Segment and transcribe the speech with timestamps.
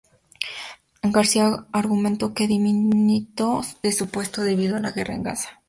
[1.03, 5.49] García argumentó que dimitió de su puesto debido a la Guerra en Gaza.